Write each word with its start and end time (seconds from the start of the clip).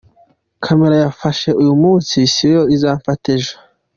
Camera 0.65 0.95
yamfashe 1.03 1.49
uyu 1.61 1.73
munsi 1.81 2.15
si 2.33 2.45
yo 2.53 2.61
izamfata 2.75 3.25
ejo. 3.37 3.55